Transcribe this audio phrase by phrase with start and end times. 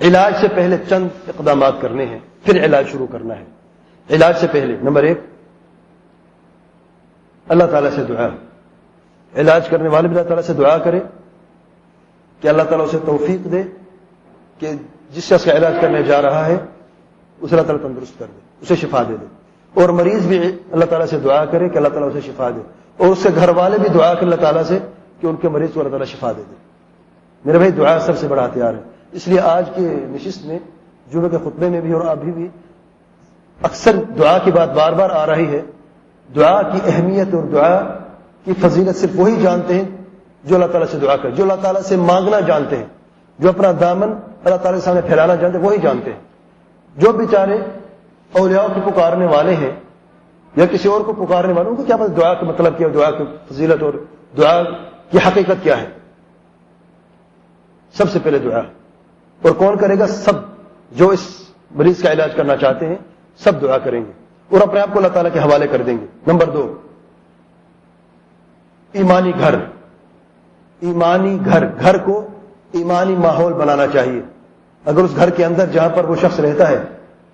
[0.00, 3.44] علاج سے پہلے چند اقدامات کرنے ہیں، پھر علاج شروع کرنا ہے۔
[4.10, 5.20] علاج سے پہلے، نمبر ایک،
[7.48, 8.28] اللہ تعالیٰ سے دعا۔
[9.36, 11.00] علاج کرنے والے بھی اللہ تعالیٰ سے دعا کرے
[12.40, 13.62] کہ اللہ تعالیٰ اسے توفیق دے
[14.58, 14.70] کہ
[15.10, 16.56] جس شخص کا علاج کرنے جا رہا ہے،
[17.40, 19.26] اسے اللہ تعالیٰ تندرست کر دے، اسے شفا دے دے۔
[19.74, 20.38] اور مریض بھی
[20.72, 22.60] اللہ تعالیٰ سے دعا کرے کہ اللہ تعالیٰ اسے شفا دے۔
[22.96, 24.78] اور اس کے گھر والے بھی دعا کریں اللہ تعالیٰ سے
[25.20, 26.54] کہ ان کے مریض کو اللہ تعالیٰ شفا دے دے۔
[27.44, 30.58] میرے بھائی، دعا سب سے بڑا ہتھیار ہے۔ اس لیے آج کے نشست میں
[31.12, 32.48] جمعے کے خطبے میں بھی اور ابھی بھی
[33.62, 35.62] اکثر دعا کی بات بار بار آ رہی ہے۔
[36.36, 37.80] دعا کی اہمیت اور دعا
[38.44, 39.84] کی فضیلت صرف وہی جانتے ہیں
[40.44, 42.84] جو اللہ تعالیٰ سے دعا کرے، جو اللہ تعالیٰ سے مانگنا جانتے ہیں،
[43.38, 44.08] جو اپنا دامن
[44.44, 46.20] اللہ تعالیٰ کے سامنے پھیلانا جانتے ہیں، وہی جانتے ہیں۔
[46.96, 47.58] جو بیچارے
[48.32, 49.70] اولیاء کو پکارنے والے ہیں
[50.56, 53.24] یا کسی اور کو پکارنے والوں کو کیا پتا دعا کا مطلب کیا، دعا کی
[53.50, 53.92] فضیلت اور
[54.36, 54.62] دعا
[55.10, 55.86] کی حقیقت کیا ہے۔
[57.92, 58.60] سب سے پہلے دعا۔
[59.42, 60.32] اور کون کرے گا؟ سب
[60.92, 62.96] جو اس مریض کا علاج کرنا چاہتے ہیں،
[63.38, 64.12] سب دعا کریں گے
[64.48, 66.80] اور اپنے آپ کو اللہ تعالیٰ کے حوالے کر دیں گے۔ نمبر دو،
[68.92, 69.54] ایمانی گھر۔
[70.80, 72.26] ایمانی گھر گھر کو
[72.72, 74.22] ایمانی ماحول بنانا چاہیے۔
[74.84, 76.82] اگر اس گھر کے اندر جہاں پر وہ شخص رہتا ہے،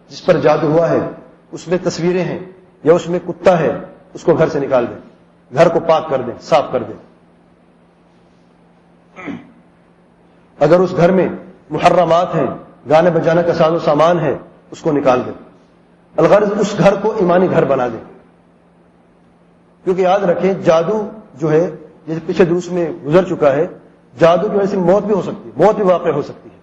[0.09, 0.99] جس پر جادو ہوا ہے،
[1.53, 2.39] اس میں تصویریں ہیں
[2.85, 3.71] یا اس میں کتا ہے،
[4.15, 4.99] اس کو گھر سے نکال دیں۔
[5.55, 6.97] گھر کو پاک کر دیں، صاف کر دیں۔
[10.59, 11.29] اگر اس گھر میں
[11.73, 12.47] محرمات ہیں،
[12.91, 14.39] گانے بجانے کا ساز و سامان ہے،
[14.71, 15.33] اس کو نکال دیں
[16.17, 18.05] الغرض اس گھر کو ایمانی گھر بنا دیں
[19.85, 21.71] کیونکہ یاد رکھیں، جادو جو ہے
[22.07, 23.67] جیسے پیچھے دوس میں گزر چکا ہے،
[24.19, 26.59] جادو کی وجہ سے موت بھی ہو سکتی ہے، موت بھی واقع ہو سکتی ہے۔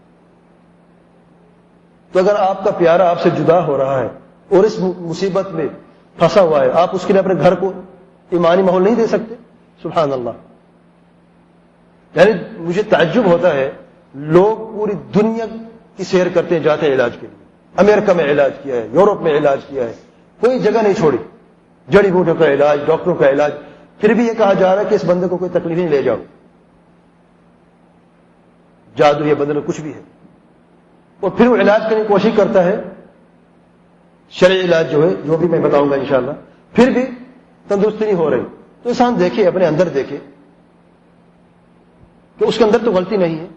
[2.11, 4.07] تو اگر آپ کا پیارا آپ سے جدا ہو رہا ہے
[4.49, 5.67] اور اس مصیبت میں
[6.17, 7.71] پھنسا ہوا ہے، آپ اس کے لیے اپنے گھر کو
[8.29, 9.35] ایمانی ماحول نہیں دے سکتے؟
[9.81, 10.29] سبحان اللہ۔
[12.16, 13.71] یعنی مجھے تعجب ہوتا ہے
[14.13, 15.45] لوگ پوری دنیا
[15.97, 17.45] کی سیر کرتے ہیں، جاتے ہیں علاج کے لیے۔
[17.77, 19.93] امریکہ میں علاج کیا ہے، یورپ میں علاج کیا ہے۔
[20.39, 21.17] کوئی جگہ نہیں چھوڑی۔
[21.89, 23.51] جڑی بوٹوں کا علاج، ڈاکٹروں کا علاج۔
[24.00, 26.03] پھر بھی یہ کہا جا رہا ہے کہ اس بندے کو کوئی تکلیف نہیں لے
[26.03, 26.16] جاؤ۔
[28.95, 30.01] جادو یہ بندے کچھ بھی ہے۔
[31.19, 32.81] اور پھر وہ علاج کرنے کی کوشش کرتا ہے۔
[34.29, 36.31] شرعی علاج جو ہے، جو بھی میں بتاؤں گا انشاءاللہ۔
[36.73, 37.05] پھر بھی
[37.67, 38.41] تندرستی نہیں ہو رہی۔
[38.84, 40.17] تو انسان دیکھے، اپنے اندر دیکھے
[42.38, 43.47] کہ اس کے اندر تو غلطی نہیں ہے۔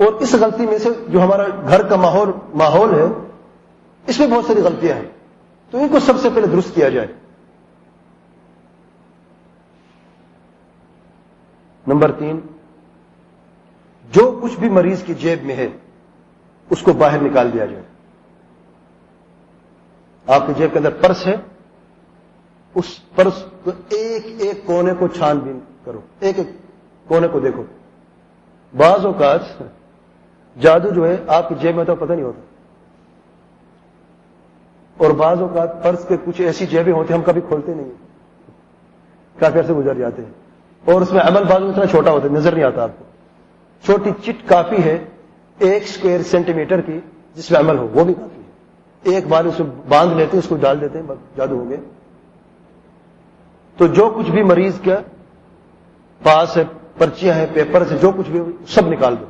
[0.00, 3.04] اور اس غلطی میں سے جو ہمارا گھر کا ماحول ماحول ہے،
[4.06, 5.04] اس میں بہت ساری غلطیاں ہیں۔
[5.70, 7.06] تو ان کو سب سے پہلے درست کیا جائے۔
[11.86, 12.40] نمبر تین،
[14.12, 15.68] جو کچھ بھی مریض کی جیب میں ہے،
[16.70, 17.82] اس کو باہر نکال دیا جائے۔
[20.26, 21.34] آپ کی جیب کے اندر پرس ہے،
[22.74, 26.48] اس پرس کو ایک ایک کونے کو چھان بین کرو۔ ایک ایک
[27.08, 27.62] کونے کو دیکھو۔
[28.76, 29.40] بعض اوقات
[30.60, 32.40] جادو جو ہے، آپ کی جیب میں تو پتہ نہیں ہوتا۔
[35.04, 37.90] اور بعض اوقات پرس کے کچھ ایسی جیبیں ہوتی ہیں، ہم کبھی کھولتے نہیں۔
[39.38, 40.30] کافی عرصے گزر جاتے ہیں۔
[40.84, 43.04] اور اس میں عمل بعض اتنا چھوٹا ہوتا ہے، نظر نہیں آتا آپ کو۔
[43.84, 45.04] چھوٹی چٹ کافی ہے،
[45.58, 47.00] ایک اسکوائر سینٹی میٹر کی،
[47.34, 48.50] جس میں عمل ہو، وہ بھی کافی ہے۔
[49.14, 51.06] ایک بار اسے باندھ لیتے ہیں، اس کو ڈال دیتے ہیں
[51.36, 51.78] جادو ہو گیا۔
[53.76, 54.96] تو جو کچھ بھی مریض کا
[56.22, 56.64] پاس ہے،
[56.98, 59.26] پرچیاں ہیں پیپر سے جو کچھ بھی سب نکال دو۔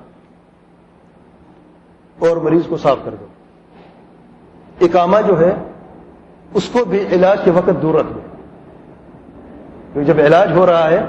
[2.20, 3.26] اور مریض کو صاف کر دو۔
[4.80, 5.54] اکامہ جو ہے،
[6.54, 8.20] اس کو بھی علاج کے وقت دور رکھ دو۔
[9.92, 11.04] کیونکہ جب علاج ہو رہا ہے،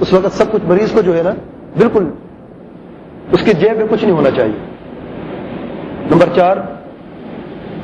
[0.00, 1.30] اس وقت سب کچھ مریض کو جو ہے نا،
[1.78, 2.10] بالکل
[3.32, 4.74] اس کی جیب میں کچھ نہیں ہونا چاہیے۔
[6.10, 6.56] نمبر چار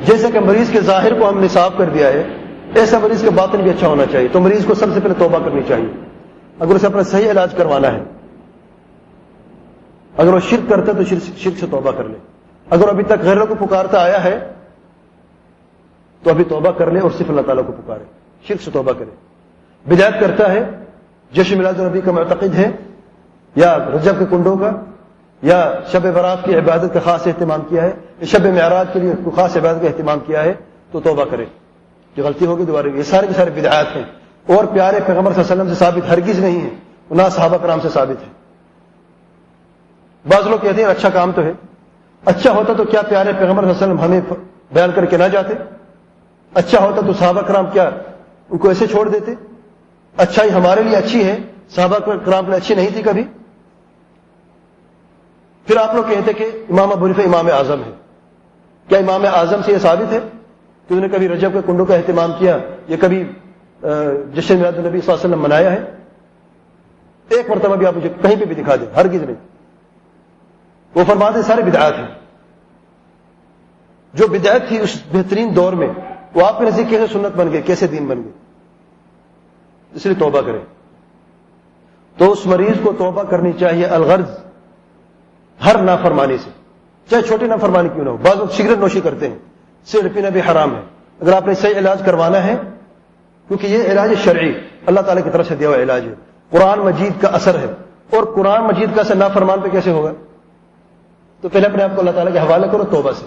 [0.05, 2.23] جیسے کہ مریض کے ظاہر کو ہم نے صاف کر دیا ہے،
[2.75, 5.39] ایسا مریض کا باطن بھی اچھا ہونا چاہیے۔ تو مریض کو سب سے پہلے توبہ
[5.45, 6.05] کرنی چاہیے۔
[6.59, 8.03] اگر اسے اپنا صحیح علاج کروانا ہے
[10.17, 12.17] اگر وہ شرک کرتا ہے تو شرک سے توبہ کر لے۔
[12.69, 14.51] اگر ابھی تک غیروں کو پکارتا آیا ہے،
[16.23, 18.03] تو ابھی توبہ کر لے اور صرف اللہ تعالیٰ کو پکارے۔
[18.47, 19.09] شرک سے توبہ کرے۔
[19.85, 20.63] بدایت کرتا ہے
[21.33, 22.71] جشن میلاد النبی کا معتقد ہے،
[23.55, 24.71] یا رجب کے کنڈوں کا،
[25.41, 29.13] یا شب برات کی عبادت کا خاص اہتمام کیا ہے، یا شب معراج کے لیے
[29.35, 30.53] خاص عبادت کا اہتمام کیا ہے،
[30.91, 31.45] تو توبہ کرے۔
[32.17, 34.03] جو غلطی ہوگی دوبارہ یہ سارے کے سارے بدایات ہیں۔
[34.47, 36.69] اور پیارے پیغمبر صلی اللہ علیہ وسلم سے ثابت ہرگز نہیں ہے
[37.11, 38.40] نہ صحابہ کرام سے ثابت ہے۔
[40.25, 41.51] بعض لوگ کہتے ہیں اچھا کام تو ہے۔
[42.25, 44.21] اچھا ہوتا تو کیا پیارے پیغمبر صلی اللہ علیہ وسلم ہمیں
[44.71, 45.53] بیان کر کے نہ جاتے؟
[46.53, 47.89] اچھا ہوتا تو صحابہ کرام کیا
[48.49, 49.33] ان کو ایسے چھوڑ دیتے؟
[50.17, 51.37] اچھائی ہمارے لیے اچھی ہے،
[51.69, 53.23] صحابہ کرام کے لیے اچھی نہیں تھی کبھی۔
[55.65, 57.91] پھر آپ لوگ کہتے کہ امام ابو امام اعظم ہے۔
[58.87, 60.19] کیا امام اعظم سے یہ ثابت ہے
[60.87, 62.57] کہ انہوں نے کبھی رجب کے کنڈوں کا اہتمام کیا
[62.87, 63.23] یا کبھی
[64.35, 65.79] جشن میراد النبی صلی اللہ علیہ وسلم منایا ہے؟
[67.29, 69.50] ایک مرتبہ بھی آپ مجھے کہیں پہ بھی دکھا دیں ہر نہیں۔
[70.95, 72.07] وہ فرماتے ہیں سارے بدعات ہیں۔
[74.13, 75.87] جو بدعت تھی اس بہترین دور میں،
[76.35, 78.31] وہ آپ کے نزدیک کیسے سنت بن گئے، کیسے دین بن گئے؟
[79.93, 80.59] اس لیے توبہ کریں۔
[82.17, 84.29] تو اس مریض کو توبہ کرنی چاہیے الغرض،
[85.65, 86.49] ہر نافرمانی سے۔
[87.09, 89.37] چاہے چھوٹی نافرمانی کیوں نہ ہو، بعض لوگ سگریٹ نوشی کرتے ہیں،
[89.85, 90.81] سگریٹ پینا بھی حرام ہے۔
[91.21, 92.55] اگر آپ نے صحیح علاج کروانا ہے،
[93.47, 94.53] کیونکہ یہ علاج شرعی،
[94.85, 96.13] اللہ تعالی کی طرف سے دیا ہوا علاج ہے۔
[96.49, 97.65] قرآن مجید کا اثر ہے۔
[98.09, 100.11] اور قرآن مجید کا اثر نافرمان پہ کیسے ہوگا؟
[101.43, 103.25] تو پہلے اپنے آپ کو اللہ تعالیٰ کے حوالے کرو، توبہ سے۔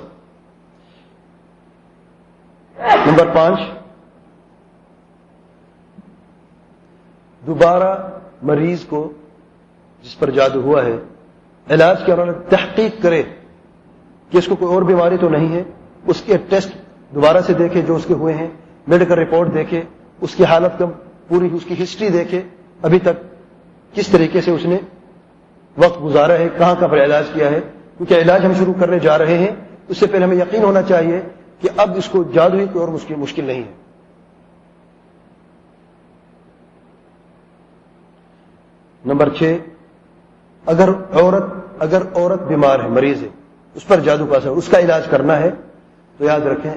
[3.07, 3.61] نمبر پانچ،
[7.43, 7.95] دوبارہ
[8.43, 9.13] مریض کو
[10.05, 10.97] جس پر جادو ہوا ہے،
[11.67, 13.23] علاج کے انہوں نے تحقیق کرے
[14.33, 15.63] کہ اس کو کوئی اور بیماری تو نہیں ہے،
[16.05, 16.75] اس کے ٹیسٹ
[17.15, 18.49] دوبارہ سے دیکھے جو اس کے ہوئے ہیں،
[18.87, 19.83] میڈیکل رپورٹ دیکھے،
[20.21, 20.91] اس کی حالت کم،
[21.29, 22.43] پوری اس کی ہسٹری دیکھے،
[22.83, 23.23] ابھی تک
[23.93, 24.79] کس طریقے سے اس نے
[25.77, 27.61] وقت گزارا ہے، کہاں کہاں پر علاج کیا ہے
[27.97, 29.51] کیونکہ علاج ہم شروع کرنے جا رہے ہیں،
[29.89, 31.21] اس سے پہلے ہمیں یقین ہونا چاہیے
[31.61, 33.73] کہ اب اس کو جادو ہی کوئی اور مشکل مشکل نہیں ہے۔
[39.07, 39.57] نمبر چھ،
[40.67, 41.45] اگر عورت
[41.79, 43.29] اگر عورت بیمار ہے، مریض ہے،
[43.75, 45.51] اس پر جادو کا اثر، اس کا علاج کرنا ہے،
[46.19, 46.75] تو یاد رکھیں،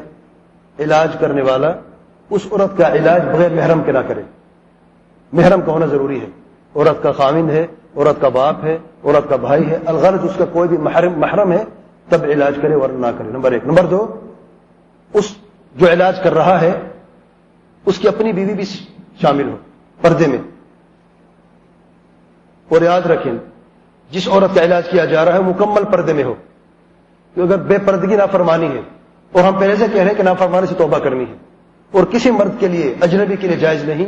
[0.80, 1.74] علاج کرنے والا
[2.30, 4.22] اس عورت کا علاج بغیر محرم کے نہ کرے۔
[5.34, 6.28] محرم کا ہونا ضروری ہے۔
[6.76, 8.78] عورت کا خامند ہے، عورت کا باپ ہے
[9.08, 11.64] عورت کا بھائی ہے۔ الغرض اس کا کوئی بھی محرم محرم ہے،
[12.10, 14.06] تب علاج کرے ورنہ نہ کرے۔ نمبر ایک۔ نمبر دو،
[15.14, 15.36] اس
[15.76, 16.72] جو علاج کر رہا ہے،
[17.86, 18.66] اس کی اپنی بیوی بھی
[19.22, 19.58] شامل ہو
[20.02, 20.38] پردے میں۔
[22.70, 23.34] اور یاد رکھیں،
[24.12, 26.34] جس عورت کا علاج کیا جا رہا ہے مکمل پردے میں ہو۔
[27.38, 28.82] اگر بے پردگی نافرمانی ہے،
[29.32, 31.36] اور ہم پہلے سے کہہ رہے ہیں کہ نافرمانی سے توبہ کرنی ہے،
[31.92, 34.08] اور کسی مرد کے لیے، اجنبی کے لیے جائز نہیں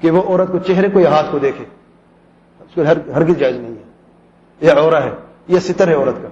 [0.00, 1.64] کہ وہ عورت کو چہرے کو یا ہاتھ کو دیکھے،
[2.60, 2.82] اس کو
[3.14, 3.79] ہرگز جائز نہیں ہے۔
[4.60, 5.10] یہ عورت ہے،
[5.48, 6.28] یہ ستر ہے عورت کا۔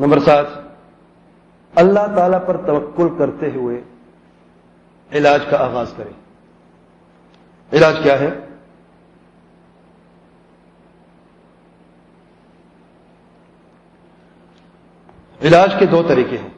[0.00, 0.46] نمبر سات،
[1.74, 3.82] اللہ تعالی پر توکل کرتے ہوئے
[5.12, 6.12] علاج کا آغاز کریں۔
[7.72, 8.28] علاج کیا ہے؟
[15.42, 16.50] علاج کے دو طریقے ہیں،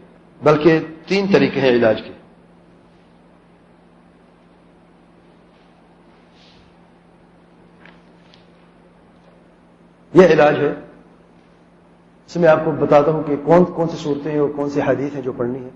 [0.42, 2.23] بلکہ تین طریقے ہیں علاج کے۔
[10.14, 10.72] یہ علاج ہے۔
[12.28, 14.80] اس میں آپ کو بتاتا ہوں کہ کون کون سی صورتیں ہیں اور کون سی
[14.80, 15.70] حدیث ہیں جو پڑھنی ہے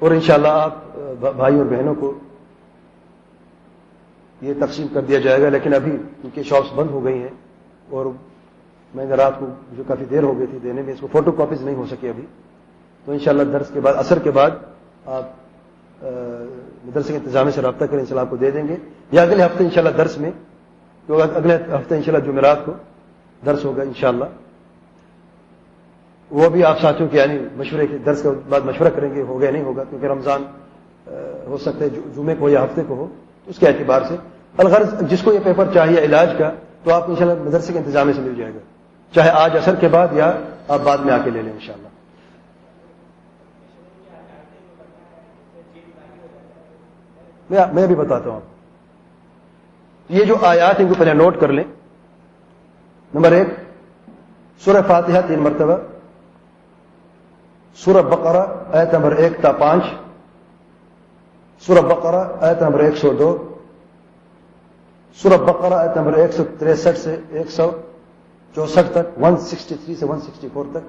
[0.00, 0.74] اور انشاءاللہ آپ
[1.20, 2.12] بھائی اور بہنوں کو
[4.40, 7.34] یہ تقسیم کر دیا جائے گا، لیکن ابھی کیونکہ شاپس بند ہو گئی ہیں
[7.90, 8.06] اور
[8.94, 11.32] میں نے رات کو جو کافی دیر ہو گئی تھی دینے میں، اس کو فوٹو
[11.32, 12.26] کاپیز نہیں ہو سکی ابھی۔
[13.06, 14.50] تو انشاءاللہ درس کے بعد اثر کے بعد
[15.06, 15.30] آپ
[16.84, 18.76] مدرسے کے انتظامیہ سے رابطہ کریں، انشاءاللہ آپ کو دے دیں گے۔
[19.12, 20.30] یا اگلے ہفتے انشاءاللہ درس میں
[21.08, 22.72] اگلے ہفتے انشاءاللہ جمعرات کو
[23.46, 24.24] درس ہوگا انشاءاللہ۔
[26.30, 29.50] وہ بھی آپ ساتھیوں کے یعنی مشورے کے درس کے بعد مشورہ کریں گے، ہوگا
[29.50, 30.44] نہیں ہوگا، کیونکہ رمضان
[31.46, 33.06] ہو سکتا ہے جمعے کو یا ہفتے کو ہو،
[33.44, 34.16] تو اس کے اعتبار سے۔
[34.56, 36.50] الغرض جس کو یہ پیپر چاہیے علاج کا،
[36.84, 38.58] تو آپ انشاءاللہ مدرسے کے انتظامیہ سے مل جائے گا۔
[39.14, 40.32] چاہے آج اثر کے بعد یا
[40.68, 41.88] آپ بعد میں آ کے لے لیں انشاءاللہ۔
[47.72, 48.42] میں بھی بتاتا ہوں آپ
[50.08, 51.64] یہ جو آیات ان کو پہلے نوٹ کر لیں۔
[53.14, 53.48] نمبر ایک،
[54.64, 55.76] سورہ فاتحہ تین مرتبہ۔
[57.74, 59.84] سورہ بقرہ ایت نمبر ایک، تا پانچ۔
[61.60, 63.54] سورہ بقرہ ایت نمبر ایک سو دو۔
[65.14, 67.70] سورہ بقرہ ایت نمبر ایک سو تریسٹھ سے ایک سو
[68.54, 70.88] چونسٹھ تک، ون سکسٹی تھری سے ون سکسٹی فور تک۔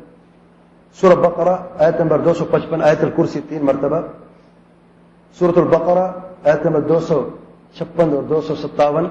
[1.01, 3.99] سورہ بقرہ ایت نمبر دو سو پچپن ایت الکرسی تین مرتبہ۔
[5.39, 6.11] سورت البقرہ
[6.43, 7.29] ایت نمبر دو سو
[7.73, 9.07] چھپن اور دو سو ستاون۔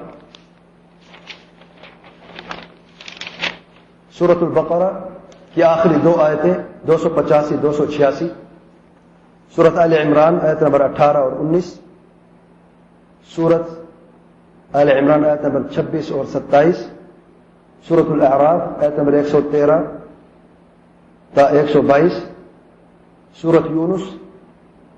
[4.11, 4.89] سورت البقرہ
[5.53, 6.53] کی آخری دو آیتیں،
[6.87, 8.27] دو سو پچاسی، دو سو چھیاسی۔
[9.55, 11.79] سورت عال عمران ایت نمبر اٹھارہ اور انیس۔
[13.35, 13.69] سورت
[14.75, 16.87] عال عمران ایت نمبر چھبیس اور ستائیس۔
[17.87, 19.79] سورت الاعراف ایت نمبر ایک سو تیرہ
[21.33, 22.13] تا ایک سو بائیس۔
[23.41, 24.01] سورت یونس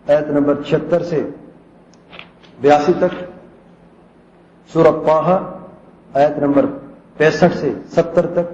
[0.08, 1.30] ایت نمبر چھتر سے
[2.62, 3.16] بیاسی تک
[4.74, 5.36] سورت پاہا
[6.14, 6.66] ایت نمبر
[7.18, 8.54] پینسٹھ سے ستر تک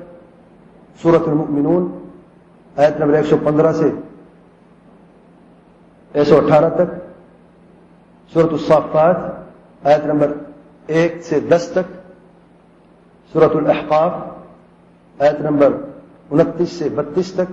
[1.01, 1.87] سورت المؤمنون
[2.75, 3.89] ایت نمبر ایک سو پندرہ سے
[6.11, 6.93] ایک سو اٹھارہ تک
[8.33, 9.17] سورت الصافات
[9.83, 10.31] ایت نمبر
[10.87, 11.93] ایک سے دس تک
[13.33, 14.13] سورت الاحقاف
[15.17, 15.73] ایت نمبر
[16.31, 17.51] انتیس سے بتیس تک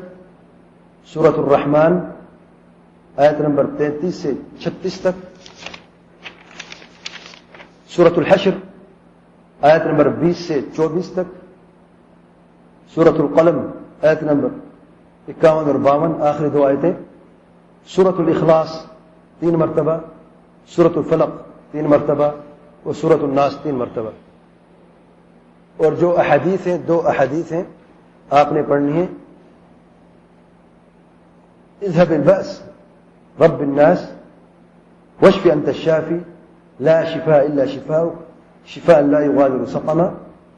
[1.08, 1.98] سورت الرحمان
[3.16, 5.37] ایت نمبر تینتیس سے چھتیس تک
[7.88, 8.50] سورت الحشر،
[9.60, 11.34] آیت نمبر بیس سے چوبیس تک
[12.94, 13.58] سورت القلم،
[14.02, 14.48] آیت نمبر
[15.28, 16.92] اکاون اور باون، آخری دو آیتیں
[17.86, 18.86] سورت الاخلاص
[19.40, 19.96] تین مرتبہ
[20.66, 21.30] سورت الفلق،
[21.70, 22.30] تین مرتبہ،
[22.82, 24.10] اور سورت الناس، تین مرتبہ۔
[25.76, 27.62] اور جو احادیث ہیں دو احادیث ہیں
[28.30, 29.06] آپ نے پڑھنی ہے
[31.82, 32.60] اذهب البأس،
[33.40, 34.10] رب الناس،
[35.22, 36.18] واشف انت الشافي
[36.80, 38.14] لا شفاء إلا شفاؤك
[38.66, 40.06] شفاء لا يغادر سقما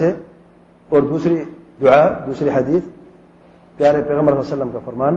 [0.00, 0.12] ہے.
[0.88, 1.36] اور دوسری
[1.80, 2.82] دعا دوسری حدیث.
[3.76, 5.16] پیارے پیغمبر صلی اللہ علیہ وسلم کا فرمان.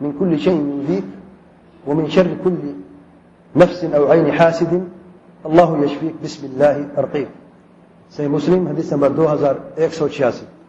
[0.00, 1.06] من كل شيء يؤذيك
[1.86, 2.56] ومن شر كل
[3.56, 4.72] نفس أو عين حاسد.
[5.44, 7.28] الله يشفيك بسم الله أرقيك
[8.10, 10.59] سي مسلم حديث نمبر 2186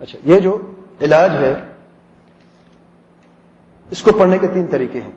[0.00, 0.56] اچھا یہ جو
[1.00, 1.52] علاج ہے،
[3.90, 5.10] اس کو پڑھنے کے تین طریقے ہیں۔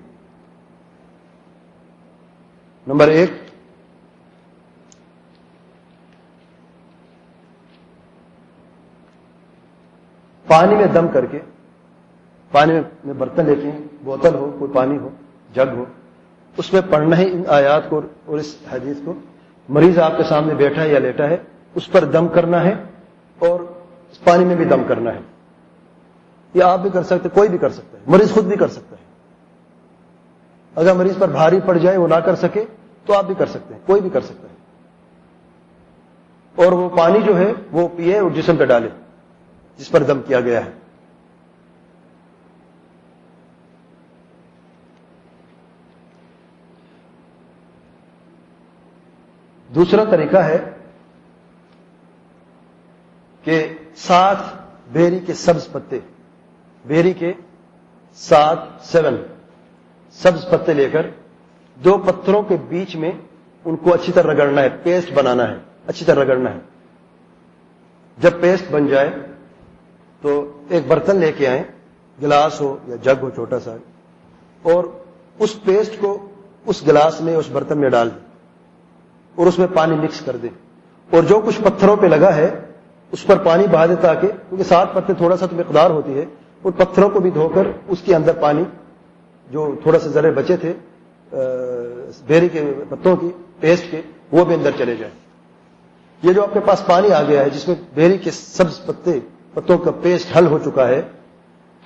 [2.88, 3.32] نمبر ایک،
[10.48, 11.40] پانی میں دم کر کے،
[12.52, 12.74] پانی
[13.04, 15.10] میں برتن لیتے ہیں، بوتل ہو، کوئی پانی ہو،
[15.54, 15.86] جگ ہو،
[16.58, 19.14] اس میں پڑھنا ہے ان آیات کو اور اس حدیث کو۔
[19.70, 21.38] مریض آپ کے سامنے بیٹھا ہے یا لیٹا ہے،
[21.76, 22.74] اس پر دم کرنا ہے
[23.40, 23.60] اور
[24.12, 25.20] اس پانی میں بھی دم کرنا ہے۔
[26.54, 28.96] یہ آپ بھی کر سکتے کوئی بھی کر سکتا ہے۔ مریض خود بھی کر سکتا
[28.96, 29.06] ہے۔
[30.76, 32.66] اگر مریض پر بھاری پڑ جائے، وہ نہ کر سکے،
[33.06, 34.56] تو آپ بھی کر سکتے ہیں۔ کوئی بھی کر سکتا ہے۔
[36.56, 38.90] اور وہ پانی جو ہے، وہ پیے اور جسم پہ ڈالے،
[39.78, 40.72] جس پر دم کیا گیا ہے۔
[49.76, 50.60] دوسرا طریقہ ہے
[53.44, 54.38] کہ سات
[54.92, 56.00] بیری کے سبز پتے۔
[56.86, 57.34] بیری کے
[58.14, 59.16] سات سیون۔
[60.12, 61.10] سبز پتے لے کر
[61.84, 63.12] دو پتھروں کے بیچ میں
[63.66, 65.58] ان کو اچھی طرح رگڑنا ہے، پیسٹ بنانا ہے،
[65.88, 66.60] اچھی طرح رگڑنا ہے۔
[68.18, 69.10] جب پیسٹ بن جائے
[70.22, 71.64] تو ایک برتن لے کے آئیں،
[72.22, 73.76] گلاس ہو یا جگ ہو، چھوٹا سا۔
[74.62, 74.84] اور
[75.40, 76.30] اس پیسٹ کو
[76.66, 78.28] اس گلاس میں، اس برتن میں ڈال دیں
[79.36, 80.50] اور اس میں پانی مکس کر دیں۔
[81.10, 82.71] اور جو کچھ پتھروں پہ لگا ہے
[83.12, 86.26] اس پر پانی بہا دے تاکہ کیونکہ سات پتے تھوڑا سا تو مقدار ہوتی ہے
[86.62, 88.64] اور پتھروں کو بھی دھو کر اس کے اندر پانی
[89.52, 90.74] جو تھوڑا سا ذرے بچے تھے
[92.28, 94.02] بیری کے پتوں کی، پیسٹ کے،
[94.32, 95.14] وہ بھی اندر چلے جائیں۔
[96.24, 99.20] یہ جو آپ کے پاس پانی آ گیا ہے، جس میں بیری کے سبز پتے،
[99.54, 101.02] پتوں کا پیسٹ حل ہو چکا ہے،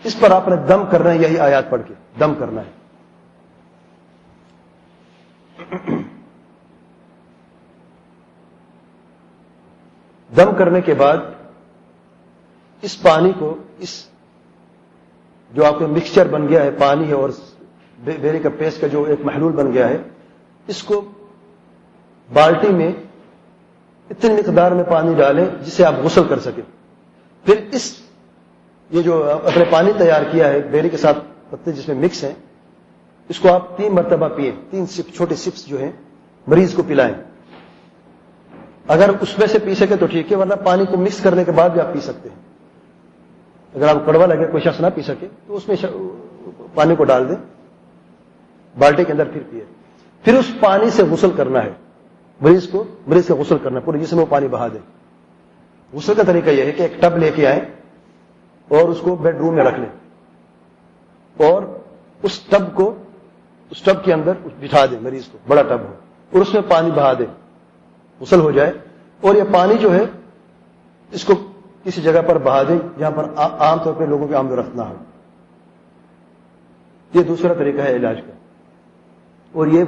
[0.04, 2.74] اس پر آپ نے دم کرنا ہے، یہی آیات پڑھ کے۔ دم کرنا ہے۔
[10.30, 11.18] دم کرنے کے بعد
[12.82, 14.08] اس پانی کو، اس
[15.52, 17.30] جو آپ کا مکسچر بن گیا ہے، پانی ہے اور
[18.04, 19.98] بیری کا پیسٹ کا جو ایک محلول بن گیا ہے،
[20.68, 21.02] اس کو
[22.34, 22.92] بالٹی میں
[24.10, 26.64] اتنی مقدار میں پانی ڈالیں جسے آپ غسل کر سکیں۔
[27.46, 28.02] پھر اس،
[28.90, 31.18] یہ جو اپنے پانی تیار کیا ہے، بیری کے ساتھ
[31.50, 32.34] پتے جس میں مکس ہیں،
[33.30, 35.92] اس کو آپ تین مرتبہ پیئیں۔ تین سپ، چھوٹے سپس جو ہیں،
[36.48, 37.14] مریض کو پلائیں۔
[38.88, 41.52] اگر اس میں سے پی سکے تو ٹھیک ہے، ورنہ پانی کو مکس کرنے کے
[41.52, 42.36] بعد بھی آپ پی سکتے ہیں۔
[43.76, 45.86] اگر آپ کڑوا لگے، کوئی شخص نہ پی سکے، تو اس میں
[46.74, 47.36] پانی کو ڈال دیں،
[48.80, 49.64] بالٹی کے اندر پھر پیے۔
[50.24, 51.72] پھر اس پانی سے غسل کرنا ہے۔
[52.42, 54.80] مریض کو، مریض کا غسل کرنا، پورے جسم میں پانی بہا دیں
[55.94, 57.60] غسل کا طریقہ یہ ہے کہ ایک ٹب لے کے آئیں
[58.68, 59.90] اور اس کو بیڈ روم میں رکھ لیں۔
[61.46, 61.64] اور
[62.22, 62.96] اس ٹب کو،
[63.70, 65.94] اس ٹب کے اندر بٹھا دیں، مریض کو، بڑا ٹب ہو،
[66.32, 67.45] اور اس میں پانی بہا دیں۔
[68.22, 68.72] غسل ہو جائے
[69.22, 70.04] اور یہ پانی جو ہے،
[71.12, 71.34] اس کو
[71.84, 74.76] کسی جگہ پر بہا دیں جہاں پر عام طور پہ لوگوں کی آمد و رفت
[74.76, 74.94] نہ ہو۔
[77.14, 78.32] یہ دوسرا طریقہ ہے علاج کا۔
[79.52, 79.84] اور یہ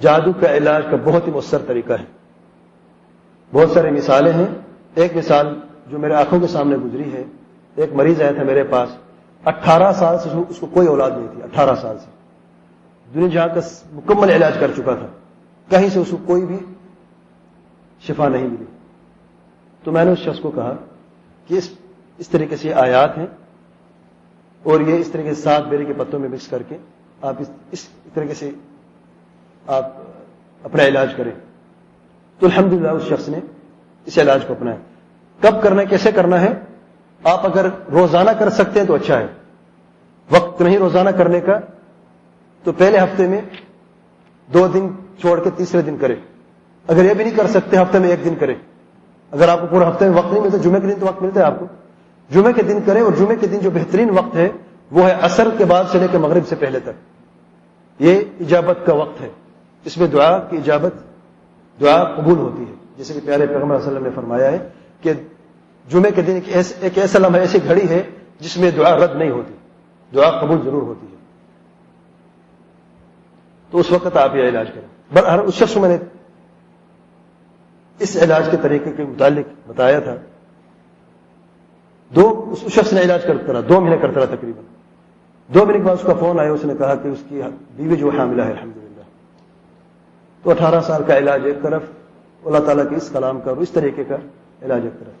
[0.00, 2.04] جادو کا علاج کا بہت ہی مؤثر طریقہ ہے۔
[3.52, 4.46] بہت سارے مثالیں ہیں۔
[4.94, 7.24] ایک مثال جو میرے آنکھوں کے سامنے گزری ہے۔
[7.76, 8.88] ایک مریض آیا تھا میرے پاس۔
[9.44, 12.10] اٹھارہ سال سے اس کو کوئی اولاد نہیں تھی، اٹھارہ سال سے۔
[13.14, 13.60] دنیا جہاں کا
[13.92, 15.06] مکمل علاج کر چکا تھا۔
[15.68, 16.58] کہیں سے اس کو کوئی بھی
[18.08, 18.64] شفا نہیں ملی۔
[19.84, 20.76] تو میں نے اس شخص کو کہا
[21.46, 21.70] کہ اس
[22.18, 23.26] اس طریقے سے آیات ہیں
[24.62, 26.76] اور یہ اس طریقے سے سات بیری کے پتوں میں مکس کر کے
[27.22, 28.50] آپ اس اس طریقے سے
[29.66, 29.92] آپ
[30.62, 31.30] اپنا علاج کریں۔
[32.38, 33.38] تو الحمدللہ اس شخص نے
[34.04, 34.76] اس علاج کو اپنایا۔
[35.40, 36.48] کب کرنا ہے، کیسے کرنا ہے؟
[37.24, 39.26] آپ اگر روزانہ کر سکتے ہیں تو اچھا ہے۔
[40.30, 41.60] وقت نہیں روزانہ کرنے کا
[42.62, 43.40] تو پہلے ہفتے میں
[44.54, 44.88] دو دن
[45.20, 46.16] چھوڑ کے تیسرے دن کریں۔
[46.90, 48.54] اگر یہ بھی نہیں کر سکتے ہفتے میں ایک دن کریں۔
[49.30, 51.40] اگر آپ کو پورے ہفتے میں وقت نہیں ملتا جمعے کے دن تو وقت ملتا
[51.40, 51.66] ہے آپ کو۔
[52.30, 54.48] جمعے کے دن کرے اور جمعے کے دن جو بہترین وقت ہے،
[54.90, 56.90] وہ ہے اثر کے بعد سے لے کے مغرب سے پہلے تک۔
[57.98, 59.28] یہ اجابت کا وقت ہے۔
[59.84, 60.94] اس میں دعا کی اجابت،
[61.80, 64.68] دعا قبول ہوتی ہے۔ جیسے کہ پیارے پیغمبر علیہ وسلم نے فرمایا ہے
[65.00, 65.12] کہ
[65.88, 66.38] جمعے کے دن
[66.80, 68.02] ایک ایسا لمحہ، ایسی گھڑی ہے
[68.40, 69.54] جس میں دعا رد نہیں ہوتی۔
[70.14, 71.16] دعا قبول ضرور ہوتی ہے۔
[73.70, 76.19] تو اس وقت آپ یہ علاج کریں۔ اس شخص میں نے
[78.00, 80.14] اس علاج کے طریقے کے متعلق بتایا تھا۔
[82.14, 84.64] دو، اس شخص نے علاج کرتا رہا، دو مہینے کرتا رہا تقریباً۔
[85.54, 87.42] دو مہینے کے بعد اس کا فون آیا، اس نے کہا کہ اس کی
[87.76, 88.78] بیوی جو حاملہ ہے الحمد
[90.42, 91.82] تو اٹھارہ سال کا علاج ایک طرف،
[92.44, 94.16] اللہ تعالیٰ کے اس کلام کا اور اس طریقے کا
[94.62, 95.12] علاج ایک طرف۔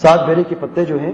[0.00, 1.12] سات بیری کے پتے جو ہیں،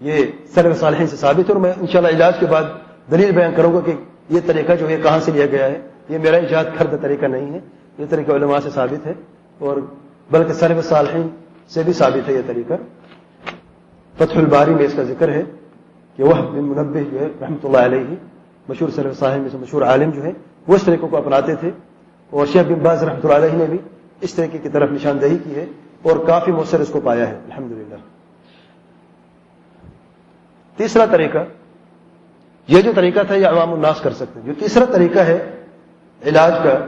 [0.00, 2.62] یہ سرو صالحین سے ثابت ہے اور میں انشاءاللہ علاج کے بعد
[3.10, 3.92] دلیل بیان کروں گا کہ
[4.28, 7.54] یہ طریقہ جو ہے، کہاں سے لیا گیا ہے۔ یہ میرا ایجاد کردہ طریقہ نہیں
[7.54, 7.58] ہے،
[7.98, 9.12] یہ طریقہ علماء سے ثابت ہے۔
[9.58, 9.76] اور
[10.30, 11.28] بلکہ سرو صالحین
[11.68, 12.74] سے بھی ثابت ہے یہ طریقہ۔
[14.16, 15.42] فتح الباری میں اس کا ذکر ہے
[16.16, 18.14] کہ وہ منبع جو ہے رحمۃ اللہ علیہ،
[18.68, 20.30] مشہور سرو صاحب میں سے مشہور عالم جو ہے،
[20.66, 21.70] وہ اس طریقوں کو اپناتے تھے۔
[22.30, 23.78] اور شیخ بن باز رحمۃ اللہ علیہ نے بھی
[24.20, 25.66] اس طریقے کی طرف نشاندہی کی ہے
[26.02, 27.94] اور کافی مؤثر اس کو پایا ہے۔ الحمدللہ۔
[30.76, 31.38] تیسرا طریقہ،
[32.68, 35.64] یہ جو طریقہ تھا، یہ عوام الناس کر سکتے ہیں۔ جو تیسرا طریقہ ہے،
[36.26, 36.86] علاج کا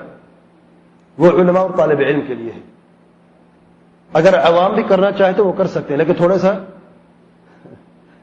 [1.18, 2.58] وہ علماء اور طالب علم کے لیے ہے
[4.12, 6.52] اگر عوام بھی کرنا چاہے تو وہ کر سکتے ہیں، لیکن تھوڑا سا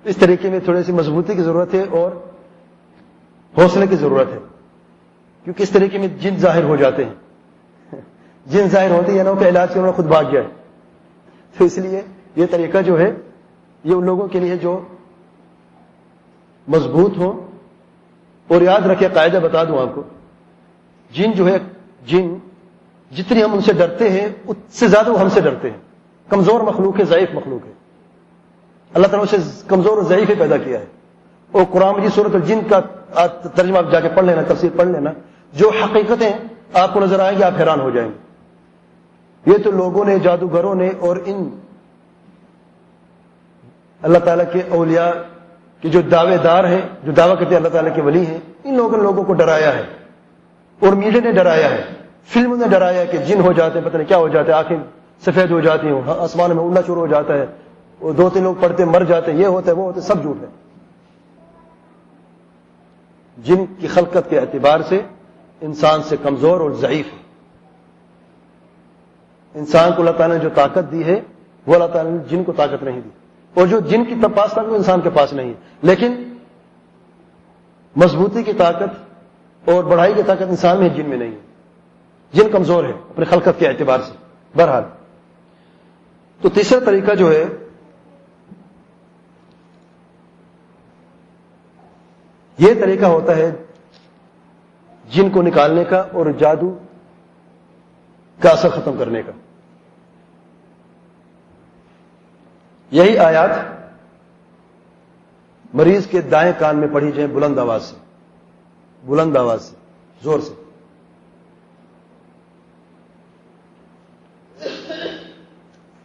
[0.04, 2.12] اس طریقے میں تھوڑی سی مضبوطی کی ضرورت ہے اور
[3.58, 4.38] حوصلے کی ضرورت ہے۔
[5.44, 7.14] کیونکہ اس طریقے میں جن ظاہر ہو جاتے ہیں،
[8.46, 10.48] جن ظاہر ہوتے ہیں یعنی نا کہ علاج کرنا خود بھاگ جائے
[11.58, 12.02] تو اس لیے
[12.36, 13.12] یہ طریقہ جو ہے،
[13.84, 14.82] یہ ان لوگوں کے لیے جو
[16.68, 17.50] مضبوط ہو۔
[18.48, 20.04] اور یاد رکھے قاعدہ بتا دوں آپ کو۔
[21.12, 21.58] جن جو ہے،
[22.06, 22.34] جن
[23.16, 25.78] جتنی ہم ان سے ڈرتے ہیں، اس سے زیادہ وہ ہم سے ڈرتے ہیں۔
[26.30, 27.72] کمزور مخلوق ہے، ضعیف مخلوق ہے۔
[28.94, 30.86] اللہ تعالیٰ اسے کمزور اور ضعیف پیدا کیا ہے۔
[31.52, 32.80] اور قرآن جی صورت جن کا
[33.56, 35.12] ترجمہ آپ جا کے پڑھ لینا تفصیل پڑھ لینا۔
[35.54, 36.34] جو حقیقتیں
[36.74, 38.18] آپ کو نظر آئیں گی، آپ حیران ہو جائیں گے۔
[39.52, 41.50] یہ تو لوگوں نے، جادوگروں نے اور ان
[44.02, 45.12] اللہ تعالیٰ کے اولیاء
[45.82, 48.78] کہ جو دعوے دار ہیں، جو دعویٰ کرتے ہیں اللہ تعالیٰ کے ولی ہیں، ان
[48.78, 49.84] لوگوں نے لوگوں کو ڈرایا ہے۔
[50.80, 54.08] اور میڈیا نے ڈرایا ہے۔ فلم نے ڈرایا کہ جن ہو جاتے ہیں پتہ نہیں
[54.08, 54.78] کیا ہو جاتے ہیں آنکھیں
[55.26, 57.46] سفید ہو جاتی ہوں ہاں، آسمان میں اڑنا شروع ہو جاتا ہے
[58.00, 60.42] وہ دو تین لوگ پڑھتے مر جاتے ہیں یہ ہوتا ہے وہ ہوتے سب جھوٹ
[60.42, 60.48] ہے
[63.38, 65.02] جن کی خلقت کے اعتبار سے
[65.62, 67.18] انسان سے کمزور اور ضعیف ہے۔
[69.56, 71.22] انسان کو اللہ تعالیٰ نے جو طاقت دی ہے
[71.68, 73.10] وہ اللہ تعالیٰ نے جن کو طاقت نہیں دی۔
[73.54, 76.34] اور جو جن کی پاس طاقت وہ انسان کے پاس نہیں ہے۔ لیکن
[77.96, 79.14] مضبوطی کی طاقت
[79.70, 81.53] اور بڑھائی کی طاقت انسان میں جن میں نہیں ہے۔
[82.34, 84.14] جن کمزور ہے اپنے خلقت کے اعتبار سے،
[84.56, 84.84] بہرحال۔
[86.42, 87.46] تو تیسرا طریقہ جو ہے،
[92.58, 93.52] یہ طریقہ ہوتا ہے
[95.10, 96.78] جن کو نکالنے کا اور جادو
[98.40, 99.32] کا اثر ختم کرنے کا۔
[102.92, 103.50] یہی آیات
[105.74, 107.96] مریض کے دائیں کان میں پڑھی جائیں بلند آواز سے،
[109.04, 109.76] بلند آواز سے،
[110.24, 110.63] زور سے۔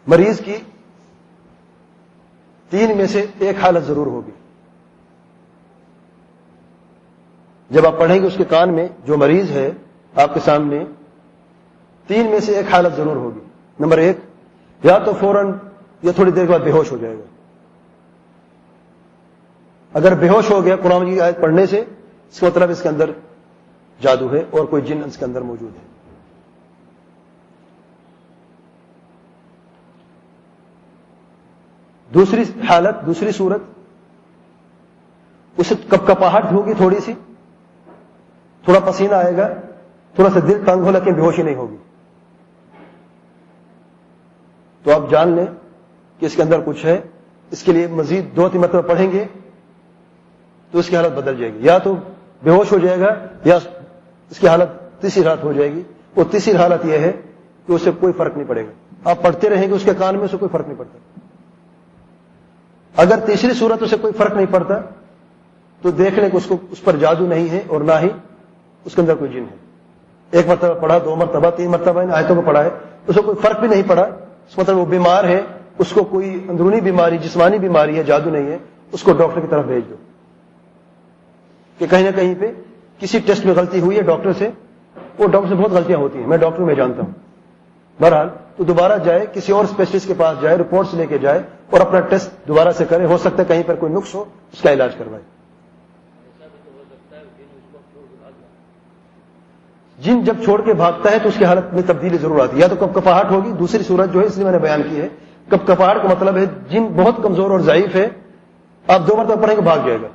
[0.08, 0.56] مریض کی
[2.70, 4.30] تین میں سے ایک حالت ضرور ہوگی۔
[7.70, 9.70] جب آپ پڑھیں گے اس کے کان میں جو مریض ہے
[10.14, 10.84] آپ کے سامنے،
[12.06, 13.40] تین میں سے ایک حالت ضرور ہوگی۔
[13.80, 14.16] نمبر ایک،
[14.82, 15.52] یا تو فوراً
[16.02, 17.22] یا تھوڑی دیر کے بعد بے ہوش ہو جائے گا۔
[19.92, 21.80] اگر بے ہوش ہو گیا قرآن کی آیت پڑھنے سے،
[22.32, 23.10] اس کا مطلب اس کے اندر
[24.00, 25.87] جادو ہے اور کوئی جن اس کے اندر موجود ہے۔
[32.14, 33.60] دوسری حالت، دوسری صورت۔
[35.56, 37.12] اسے کپ کپاہٹ ہوگی تھوڑی سی۔
[38.64, 39.48] تھوڑا پسینہ آئے گا،
[40.14, 41.76] تھوڑا سا دل تنگ ہو، لیکن بے ہوشی نہیں ہوگی۔
[44.82, 45.46] تو آپ جان لیں
[46.18, 47.00] کہ اس کے اندر کچھ ہے۔
[47.50, 49.24] اس کے لیے مزید دو تین مرتبہ پڑھیں گے
[50.70, 51.96] تو اس کی حالت بدل جائے گی۔ یا تو
[52.42, 53.58] بے ہوش ہو جائے گا، یا
[54.30, 55.82] اس کی حالت تیسری حالت ہو جائے گی۔
[56.14, 57.12] اور تیسری حالت یہ ہے
[57.66, 60.24] کہ اسے کوئی فرق نہیں پڑے گا۔ آپ پڑھتے رہیں گے اس کے کان میں،
[60.24, 61.20] اسے کوئی فرق نہیں پڑتا۔
[62.98, 64.74] اگر تیسری صورت اسے کوئی فرق نہیں پڑتا،
[65.82, 68.08] تو دیکھ لیں کہ اس کو، اس پر جادو نہیں ہے اور نہ ہی
[68.84, 69.56] اس کے اندر کوئی جن ہے۔
[70.30, 72.70] ایک مرتبہ پڑھا، دو مرتبہ، تین مرتبہ، ان آیتوں کو پڑھا ہے،
[73.06, 75.40] اسے کوئی فرق بھی نہیں پڑا۔ اس مطلب وہ بیمار ہے،
[75.78, 78.58] اس کو کوئی اندرونی بیماری، جسمانی بیماری ہے، جادو نہیں ہے،
[78.92, 79.94] اس کو ڈاکٹر کی طرف بھیج دو۔
[81.78, 82.52] کہ کہیں نہ کہیں پہ
[82.98, 84.50] کسی ٹیسٹ میں غلطی ہوئی ہے ڈاکٹر سے،
[85.18, 87.12] وہ ڈاکٹر سے بہت غلطیاں ہوتی ہیں، میں ڈاکٹر میں جانتا ہوں۔
[88.00, 88.28] بہرحال
[88.58, 92.00] تو دوبارہ جائے، کسی اور اسپیشلسٹ کے پاس جائے رپورٹس لے کے جائے اور اپنا
[92.00, 94.96] ٹیسٹ دوبارہ سے کرے، ہو سکتا ہے کہیں پر کوئی نقص ہو، اس کا علاج
[94.96, 95.22] کروائے۔
[99.98, 102.60] جن جب چھوڑ کے بھاگتا ہے تو اس کی حالت میں تبدیلی ضرور آتی ہے۔
[102.60, 105.00] یا تو کب کپاہٹ ہوگی، دوسری صورت جو ہے، اس لیے میں نے بیان کی
[105.00, 105.08] ہے۔
[105.48, 108.08] کب کپاہٹ کا مطلب ہے، جن بہت کمزور اور ضعیف ہے،
[108.88, 110.08] آپ دو مرتبہ پڑھیں گے، بھاگ جائے گا۔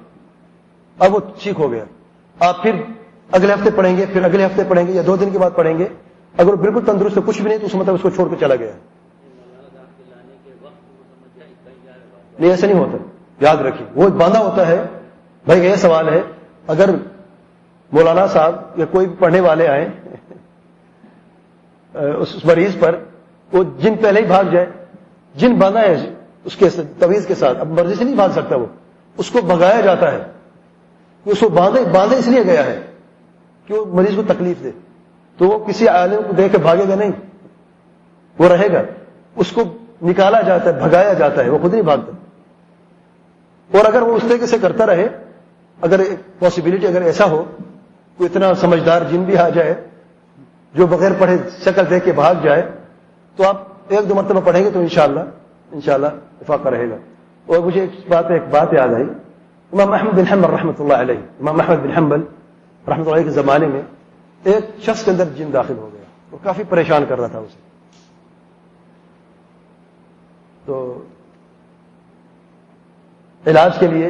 [0.99, 1.83] اب وہ ٹھیک ہو گیا۔
[2.39, 2.71] آپ پھر
[3.31, 5.77] اگلے ہفتے پڑھیں گے، پھر اگلے ہفتے پڑھیں گے یا دو دن کے بعد پڑھیں
[5.77, 5.87] گے۔
[6.37, 8.55] اگر وہ بالکل تندرست کچھ بھی نہیں، تو اس مطلب اس کو چھوڑ کے چلا
[8.55, 8.71] گیا۔
[12.39, 12.97] نہیں، ایسا نہیں ہوتا۔
[13.39, 14.83] یاد رکھیے، وہ باندھا ہوتا ہے۔
[15.45, 16.21] بھائی، یہ سوال ہے،
[16.67, 16.89] اگر
[17.91, 19.89] مولانا صاحب یا کوئی بھی پڑھنے والے آئے
[21.93, 22.95] اس مریض پر،
[23.53, 24.65] وہ جن پہلے ہی بھاگ جائے،
[25.35, 26.69] جن باندھا ہے، اس کے
[26.99, 28.65] تویز کے ساتھ، اب مرضی سے نہیں بھاگ سکتا وہ،
[29.17, 30.23] اس کو بگایا جاتا ہے۔
[31.25, 32.81] اس کو باندھے باندھے اس لیے گیا ہے
[33.65, 34.71] کہ وہ مریض کو تکلیف دے۔
[35.37, 37.11] تو وہ کسی عالم کو دیکھ کے بھاگے گا نہیں۔
[38.39, 38.81] وہ رہے گا۔
[39.35, 39.61] اس کو
[40.01, 42.11] نکالا جاتا ہے، بھگایا جاتا ہے، وہ خود نہیں بھاگتا۔
[43.77, 45.07] اور اگر وہ اس طریقے سے کرتا رہے،
[45.81, 46.01] اگر
[46.39, 47.45] پاسبلٹی اگر ایسا ہو،
[48.17, 49.73] کوئی اتنا سمجھدار جن بھی آ جائے،
[50.73, 52.61] جو بغیر پڑھے شکل دیکھ کے بھاگ جائے،
[53.35, 55.19] تو آپ ایک دو مرتبہ پڑھیں گے تو انشاءاللہ
[55.71, 56.07] انشاءاللہ
[56.41, 56.95] افاقہ رہے گا۔
[57.45, 59.05] اور مجھے ایک بات ایک بات یاد آئی۔
[59.73, 62.21] امام احمد بن حمبل رحمۃ اللہ علیہ، امام احمد بن حمبل
[62.87, 63.81] رحمۃ اللہ کے زمانے میں
[64.43, 67.59] ایک شخص کے اندر جن داخل ہو گیا، وہ کافی پریشان کر رہا تھا اسے۔
[70.65, 71.03] تو
[73.43, 74.07] علاج کے لیے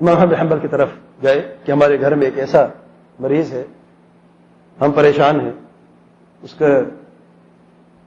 [0.00, 0.88] امام احمد حمبل کی طرف
[1.22, 2.66] گئے کہ ہمارے گھر میں ایک ایسا
[3.20, 3.64] مریض ہے،
[4.80, 5.52] ہم پریشان ہیں،
[6.42, 6.66] اس کا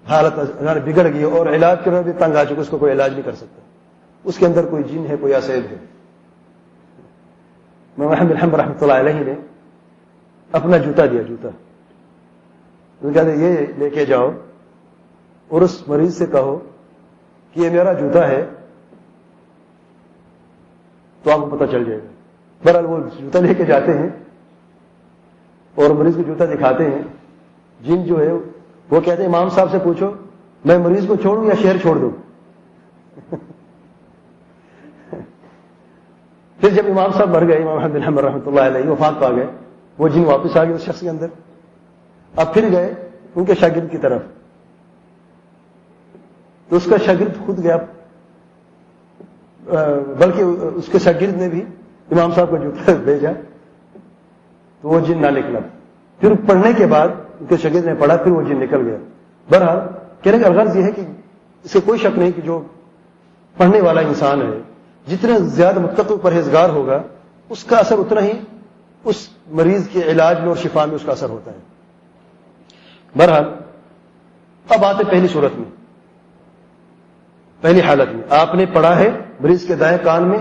[0.05, 3.11] حالت اگر بگڑ گئی اور علاج کے بھی تنگ آ چکے اس کو کوئی علاج
[3.11, 3.61] نہیں کر سکتا۔
[4.25, 5.77] اس کے اندر کوئی جن ہے، کوئی اسیب ہے
[7.97, 9.35] محمد الحمد رحمۃ اللہ علیہ نے
[10.55, 11.49] اپنا جوتا دیا، جوتا۔
[13.13, 14.31] کہتے یہ لے کے جاؤ۔
[15.47, 16.59] اور اس مریض سے کہو
[17.53, 18.45] کہ یہ میرا جوتا ہے۔
[21.23, 22.07] تو آپ کو پتہ چل جائے گا۔
[22.63, 24.09] بہرحال وہ جوتا لے کے جاتے ہیں
[25.75, 27.01] اور مریض کو جوتا دکھاتے ہیں۔
[27.81, 28.31] جن جو ہے،
[28.89, 30.11] وہ کہتے ہیں، امام صاحب سے پوچھو،
[30.65, 32.11] میں مریض کو چھوڑوں یا شہر چھوڑ دوں؟
[36.59, 39.47] پھر جب امام صاحب مر گئے، امام حمد الحمد رحمۃ اللہ علیہ، وفات پا گئے
[39.97, 41.27] وہ جن واپس آ گئے اس شخص کے اندر۔
[42.35, 42.93] اب پھر گئے
[43.35, 44.21] ان کے شاگرد کی طرف۔
[46.69, 47.77] تو اس کا شاگرد خود گیا۔
[50.17, 50.43] بلکہ
[50.75, 51.61] اس کے شاگرد نے بھی
[52.11, 53.31] امام صاحب کو جوتا بھیجا۔
[54.81, 55.59] تو وہ جن نہ نکلا
[56.19, 57.07] پھر پڑھنے کے بعد
[57.39, 58.97] ان کے شگید نے پڑھا، پھر وہ جن نکل گیا۔
[59.49, 59.79] بہرحال
[60.21, 61.01] کہنے کا غرض یہ ہے کہ
[61.63, 62.61] اس سے کوئی شک نہیں کہ جو
[63.57, 64.59] پڑھنے والا انسان ہے،
[65.07, 67.01] جتنا زیادہ متقل پرہیزگار ہوگا،
[67.49, 68.31] اس کا اثر اتنا ہی
[69.05, 71.57] اس مریض کے علاج میں اور شفا میں اس کا اثر ہوتا ہے۔
[73.17, 73.43] بہرحال
[74.69, 75.71] اب آتے پہلی صورت میں۔
[77.61, 80.39] پہلی حالت میں۔ آپ نے پڑھا ہے مریض کے دائیں کان میں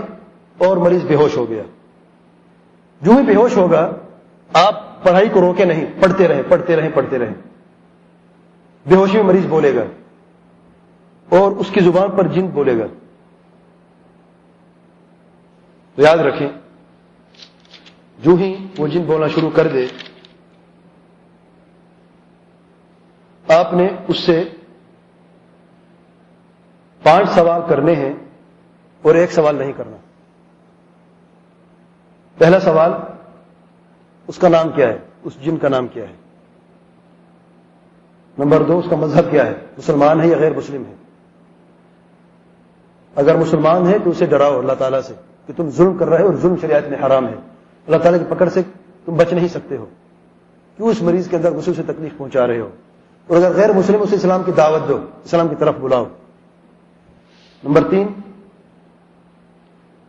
[0.57, 1.63] اور مریض بے ہوش ہو گیا۔
[3.01, 3.91] جو ہی بے ہوش ہوگا،
[4.53, 7.33] آپ پڑھائی کو روکے نہیں، پڑھتے رہیں پڑھتے رہیں پڑھتے رہیں۔
[8.85, 9.83] بے ہوشی میں مریض بولے گا۔
[11.29, 12.85] اور اس کی زبان پر جن بولے گا۔
[15.95, 16.47] تو یاد رکھیں
[18.25, 19.87] جو ہی وہ جن بولنا شروع کر دے،
[23.47, 24.43] آپ نے اس سے
[27.03, 28.13] پانچ سوال کرنے ہیں
[29.01, 29.97] اور ایک سوال نہیں کرنا۔
[32.37, 32.91] پہلا سوال
[34.27, 36.13] اس کا نام کیا ہے؟ اس جن کا نام کیا ہے؟
[38.37, 40.93] نمبر دو، اس کا مذہب کیا ہے؟ مسلمان ہے یا غیر مسلم ہے؟
[43.15, 45.13] اگر مسلمان ہے تو اسے ڈراؤ اللہ تعالیٰ سے
[45.47, 47.54] کہ تم ظلم کر رہے ہو اور ظلم شریعت میں حرام ہے۔
[47.87, 48.61] اللہ تعالیٰ کی پکڑ سے
[49.05, 49.85] تم بچ نہیں سکتے ہو۔
[50.77, 52.69] کیوں اس مریض کے اندر غسل سے تکلیف پہنچا رہے ہو؟
[53.27, 56.05] اور اگر غیر مسلم اسے اسلام کی دعوت دو، اسلام کی طرف بلاؤ۔
[57.63, 58.07] نمبر تین،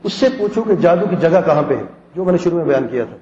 [0.02, 1.82] اس سے پوچھو کہ جادو کی جگہ کہاں پہ ہے،
[2.14, 3.16] جو میں نے شروع میں بیان کیا تھا۔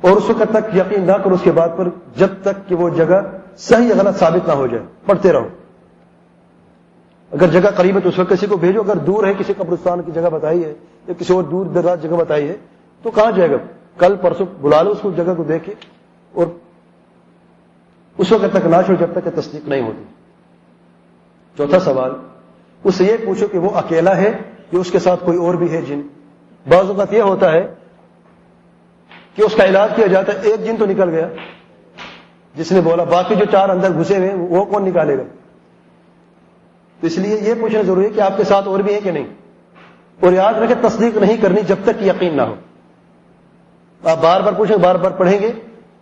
[0.00, 2.88] اور اس وقت تک یقین نہ کرو اس کے بعد پر جب تک کہ وہ
[2.88, 3.20] جگہ
[3.56, 5.48] صحیح غلط ثابت نہ ہو جائے۔ پڑھتے رہو۔
[7.32, 10.02] اگر جگہ قریب ہے تو اس وقت کسی کو بھیجو، اگر دور ہے کسی قبرستان
[10.02, 10.72] کی جگہ بتائی ہے
[11.08, 12.56] یا کسی اور دور دراز جگہ بتائی ہے
[13.02, 13.56] تو کہاں جائے گا؟
[13.98, 15.74] کل، پرسوں بلا لو اس کو، جگہ کو دیکھے
[16.32, 16.46] اور
[18.18, 20.02] اس وقت تک نہ چھوڑ، جب تک کہ تصدیق نہیں ہوتی۔
[21.56, 22.10] چوتھا سوال،
[22.84, 24.32] اس سے یہ پوچھو کہ وہ اکیلا ہے
[24.70, 26.00] کہ اس کے ساتھ کوئی اور بھی ہے جن؟
[26.68, 27.74] بعض اوقات یہ ہوتا ہے
[29.34, 31.28] کہ اس کا علاج کیا جاتا ہے، ایک جن تو نکل گیا،
[32.54, 35.22] جس نے بولا، باقی جو چار اندر گھسے ہوئے وہ کون نکالے گا؟
[37.02, 39.10] تو اس لیے یہ پوچھنا ضروری ہے کہ آپ کے ساتھ اور بھی ہے کہ
[39.10, 39.26] نہیں؟
[40.20, 42.54] اور یاد رکھے تصدیق نہیں کرنی جب تک یقین نہ ہو۔
[44.02, 45.52] آپ بار بار پوچھیں، بار بار پڑھیں گے،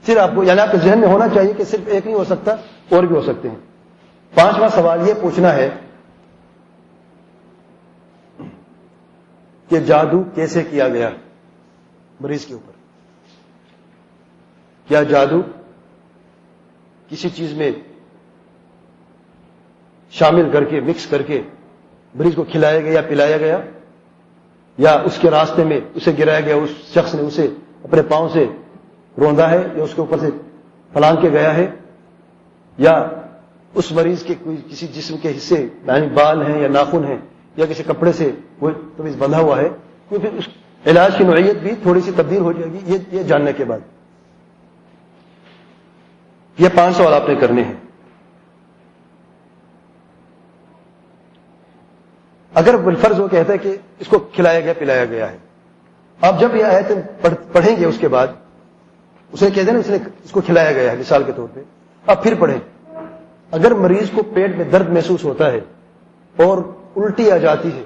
[0.03, 2.25] پھر آپ کو یعنی آپ کے ذہن میں ہونا چاہیے کہ صرف ایک نہیں ہو
[2.25, 2.53] سکتا،
[2.89, 3.57] اور بھی ہو سکتے ہیں۔
[4.35, 5.71] پانچواں سوال یہ پوچھنا ہے
[9.69, 11.11] کہ جادو کیسے کیا گیا
[12.21, 12.73] مریض کے اوپر؟
[14.89, 15.43] کیا جادو
[17.09, 17.71] کسی چیز میں
[20.11, 21.41] شامل کر کے مکس کر کے
[22.15, 23.59] مریض کو کھلایا گیا یا پلایا گیا،
[24.79, 27.47] یا اس کے راستے میں اسے گرایا گیا، اس شخص نے اسے
[27.85, 28.47] اپنے پاؤں سے
[29.17, 30.31] روندا ہے یا اس کے اوپر سے
[30.93, 31.67] پلانگ کے گیا ہے،
[32.79, 32.95] یا
[33.75, 37.17] اس مریض کے کوئی کسی جسم کے حصے یعنی بال ہیں یا ناخن ہیں،
[37.57, 39.69] یا کسی کپڑے سے وہ تمیز بندھا ہوا ہے،
[40.09, 40.49] کوئی پھر اس
[40.87, 43.81] علاج کی نوعیت بھی تھوڑی سی تبدیل ہو جائے گی یہ جاننے کے بعد۔
[46.59, 47.90] یہ پانچ سوال آپ نے کرنے ہیں۔
[52.55, 55.37] اگر بالفرض وہ کہتا ہے کہ اس کو کھلایا گیا، پلایا گیا ہے۔
[56.21, 56.93] آپ جب یہ آیت
[57.53, 58.27] پڑھیں گے اس کے بعد،
[59.33, 61.61] اسے کہتے ہیں اس نے اس کو کھلایا گیا ہے، مثال کے طور پہ۔
[62.07, 62.59] آپ پھر پڑھیں۔
[63.51, 65.61] اگر مریض کو پیٹ میں درد محسوس ہوتا ہے
[66.37, 66.59] اور
[66.97, 67.83] الٹی آ جاتی ہے،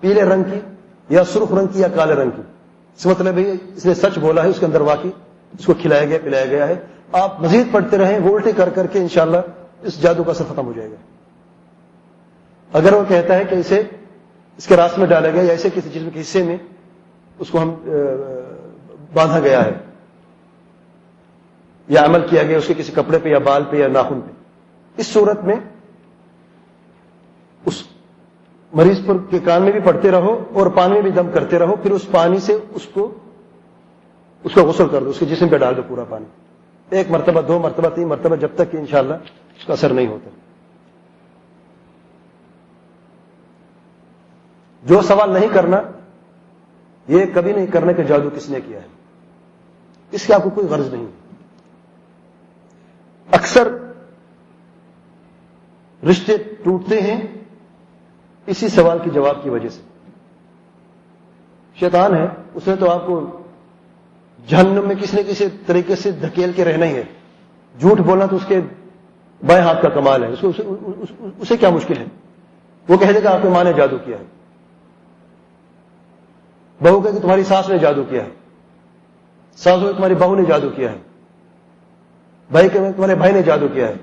[0.00, 0.60] پیلے رنگ کی
[1.08, 2.42] یا سرخ رنگ کی یا کالے رنگ کی،
[2.96, 5.10] اس مطلب ہے اس نے سچ بولا ہے، اس کے اندر واقعی
[5.58, 6.74] اس کو کھلایا گیا، پلایا گیا ہے۔
[7.12, 9.38] آپ مزید پڑھتے رہیں، وہ الٹی کر کر کے انشاءاللہ
[9.82, 10.94] اس جادو کا اثر ختم ہو جائے گا۔
[12.78, 13.82] اگر وہ کہتا ہے کہ اسے
[14.56, 16.56] اس کے راس میں ڈالا گیا یا ایسے کسی جسم کے حصے میں
[17.38, 17.74] اس کو ہم
[19.12, 19.72] باندھا گیا ہے۔
[21.88, 24.30] یا عمل کیا گیا اس کے کسی کپڑے پہ یا بال پہ یا ناخن پہ۔
[24.96, 25.56] اس صورت میں
[27.66, 27.82] اس
[28.72, 31.76] مریض پر کے کان میں بھی پڑتے رہو اور پانی میں بھی دم کرتے رہو،
[31.76, 33.14] پھر اس پانی سے اس کو
[34.44, 36.24] اس کو غسل کر دو، اس کے جسم پہ ڈال دو پورا پانی۔
[36.90, 39.14] ایک مرتبہ، دو مرتبہ، تین مرتبہ، جب تک کہ انشاءاللہ
[39.58, 40.30] اس کا اثر نہیں ہوتا۔
[44.86, 45.80] جو سوال نہیں کرنا،
[47.08, 48.86] یہ کبھی نہیں کرنے کا جادو کس نے کیا ہے؟
[50.10, 51.06] اس کی آپ کو کوئی غرض نہیں۔
[53.30, 53.68] اکثر
[56.10, 57.20] رشتے ٹوٹتے ہیں
[58.46, 59.80] اسی سوال کے جواب کی وجہ سے۔
[61.80, 63.42] شیطان ہے، اس نے تو آپ کو
[64.46, 67.02] جہنم میں کسی نہ کسی طریقے سے دھکیل کے رہنا ہی ہے۔
[67.80, 68.60] جھوٹ بولنا تو اس کے
[69.46, 70.52] بائیں ہاتھ کا کمال ہے، اس کو
[71.38, 72.04] اسے کیا مشکل ہے؟
[72.88, 74.24] وہ کہہ دے گا آپ کے ماں نے جادو کیا ہے۔
[76.82, 78.28] بہو کہ تمہاری ساس نے جادو کیا ہے۔
[79.56, 80.98] ساس کہ تمہاری بہو نے جادو کیا ہے۔
[82.50, 83.94] بھائی کہ تمہارے بھائی نے جادو کیا ہے۔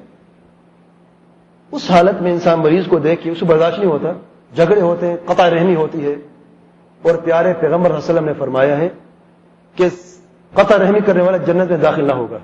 [1.71, 4.07] اس حالت میں انسان مریض کو دیکھ کے اسے برداشت نہیں ہوتا۔
[4.55, 6.15] جھگڑے ہوتے ہیں، قطع رحمی ہوتی ہے۔
[7.01, 8.89] اور پیارے پیغمبر وسلم نے فرمایا ہے
[9.75, 9.89] کہ
[10.53, 12.37] قطع رحمی کرنے والا جنت میں داخل نہ ہوگا۔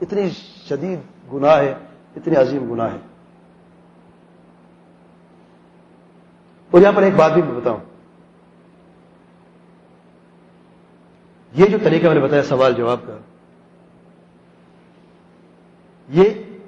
[0.00, 0.30] اتنی
[0.68, 0.98] شدید
[1.32, 1.74] گناہ ہے،
[2.16, 2.98] اتنی عظیم گناہ ہے۔
[6.70, 7.89] اور یہاں پر ایک بات بھی میں بتاؤں۔
[11.54, 13.16] یہ جو طریقہ میں نے بتایا سوال جواب کا،
[16.08, 16.24] یہ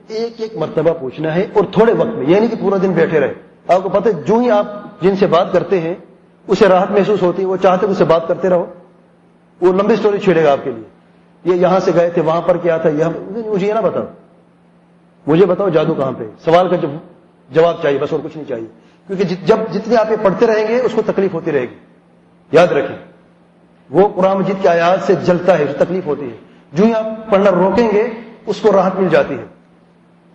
[0.09, 3.21] ایک ایک مرتبہ پوچھنا ہے اور تھوڑے وقت میں یہ نہیں کہ پورا دن بیٹھے
[3.21, 3.35] رہے۔
[3.68, 4.66] آپ کو پتہ جو ہی آپ
[5.01, 5.95] جن سے بات کرتے ہیں،
[6.47, 8.66] اسے راحت محسوس ہوتی ہے وہ چاہتے اسے بات کرتے رہو۔
[9.61, 10.85] وہ لمبی سٹوری چھیڑے گا آپ کے لیے۔
[11.45, 13.11] یہ یہاں سے گئے تھے، وہاں پر کیا تھا یہاں
[13.47, 14.05] مجھے یہ نہ بتاؤ۔
[15.27, 16.77] مجھے بتاؤ جادو کہاں پہ سوال کا
[17.51, 18.66] جواب چاہیے، بس اور کچھ نہیں چاہیے۔
[19.07, 21.79] کیونکہ جب جتنے آپ یہ پڑھتے رہیں گے، اس کو تکلیف ہوتی رہے گی۔
[22.53, 23.12] یاد رکھیں۔
[23.90, 26.37] وہ قرآن مجید کی آیات سے جلتا ہے، تکلیف ہوتی ہے۔
[26.73, 28.09] جو ہی آپ پڑھنا روکیں گے،
[28.47, 29.45] اس کو راحت مل جاتی ہے۔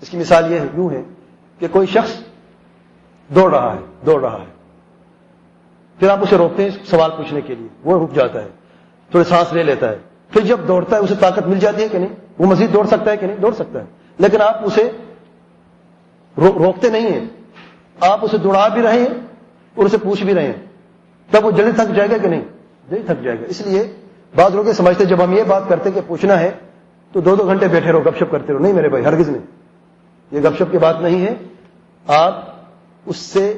[0.01, 1.01] اس کی مثال یہ ہے، یوں ہے
[1.60, 2.12] کہ کوئی شخص
[3.36, 4.45] دوڑ رہا ہے، دوڑ رہا ہے۔
[5.99, 8.47] پھر آپ اسے روکتے ہیں سوال پوچھنے کے لیے، وہ رک جاتا ہے،
[9.12, 9.97] تھوڑی سانس لے لیتا ہے۔
[10.29, 13.12] پھر جب دوڑتا ہے، اسے طاقت مل جاتی ہے کہ نہیں؟ وہ مزید دوڑ سکتا
[13.12, 13.86] ہے کہ نہیں؟ دوڑ سکتا ہے۔
[14.17, 14.91] لیکن آپ اسے
[16.38, 17.25] روکتے نہیں ہیں۔
[17.99, 19.27] آپ اسے دوڑا بھی رہے ہیں
[19.75, 20.65] اور اسے پوچھ بھی رہے ہیں۔
[21.31, 22.41] تب وہ جلدی تھک جائے گا کہ نہیں؟
[22.91, 23.91] جلدی تھک جائے گا۔ اس لیے
[24.36, 26.52] بعض لوگ سمجھتے جب ہم یہ بات کرتے کہ پوچھنا ہے،
[27.12, 29.41] تو دو دو گھنٹے بیٹھے رہو، گپ شپ کرتے رہو۔ نہیں میرے بھائی، ہرگز نہیں۔
[30.32, 31.36] یہ گپ شپ کی بات نہیں ہے۔
[32.08, 32.45] آپ
[33.06, 33.58] اس سے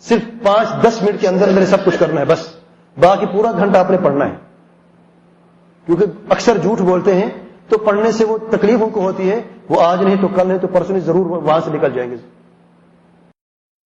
[0.00, 2.46] صرف پانچ، دس منٹ کے اندر اندر سب کچھ کرنا ہے، بس۔
[3.00, 4.34] باقی پورا گھنٹہ آپ نے پڑھنا ہے۔
[5.86, 7.30] کیونکہ اکثر جھوٹ بولتے ہیں،
[7.68, 10.58] تو پڑھنے سے وہ تکلیف ان کو ہوتی ہے۔ وہ آج نہیں تو کل نہیں
[10.58, 12.16] تو پرسوں ضرور وہاں سے نکل جائیں گے۔